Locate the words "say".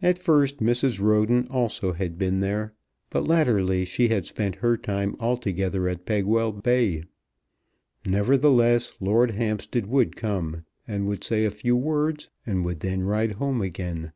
11.22-11.44